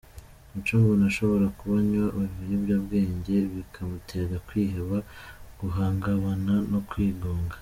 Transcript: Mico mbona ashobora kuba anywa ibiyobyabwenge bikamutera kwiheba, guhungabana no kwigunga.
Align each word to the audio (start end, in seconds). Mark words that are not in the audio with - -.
Mico 0.53 0.73
mbona 0.81 1.03
ashobora 1.11 1.45
kuba 1.57 1.75
anywa 1.81 2.07
ibiyobyabwenge 2.35 3.35
bikamutera 3.53 4.35
kwiheba, 4.47 4.97
guhungabana 5.59 6.53
no 6.71 6.79
kwigunga. 6.89 7.55